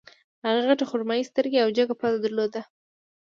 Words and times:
هغې 0.45 0.61
غټې 0.67 0.85
خرمايي 0.89 1.23
سترګې 1.31 1.57
او 1.63 1.69
جګه 1.77 1.93
پزه 2.01 2.19
درلوده 2.21 2.61